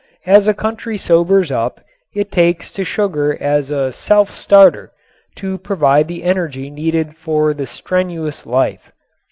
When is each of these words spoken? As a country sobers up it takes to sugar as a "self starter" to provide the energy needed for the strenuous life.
As 0.25 0.47
a 0.47 0.55
country 0.55 0.97
sobers 0.97 1.51
up 1.51 1.79
it 2.15 2.31
takes 2.31 2.71
to 2.71 2.83
sugar 2.83 3.37
as 3.39 3.69
a 3.69 3.91
"self 3.91 4.31
starter" 4.31 4.91
to 5.35 5.59
provide 5.59 6.07
the 6.07 6.23
energy 6.23 6.71
needed 6.71 7.15
for 7.15 7.53
the 7.53 7.67
strenuous 7.67 8.47
life. 8.47 8.91